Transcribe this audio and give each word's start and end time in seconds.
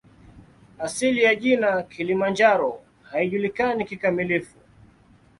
Asili 0.79 1.23
ya 1.23 1.35
jina 1.35 1.83
"Kilimanjaro" 1.83 2.81
haijulikani 3.03 3.85
kikamilifu. 3.85 4.57